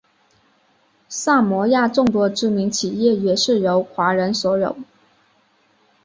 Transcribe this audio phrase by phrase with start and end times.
[1.09, 4.75] 萨摩亚众多知名企业也是由华人所有。